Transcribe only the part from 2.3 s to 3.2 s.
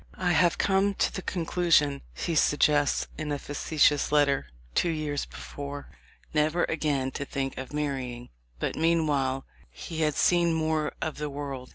suggests